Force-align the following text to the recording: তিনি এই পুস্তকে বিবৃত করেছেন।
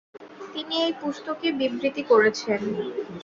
তিনি 0.53 0.75
এই 0.85 0.93
পুস্তকে 1.01 1.47
বিবৃত 1.59 1.97
করেছেন। 2.11 2.61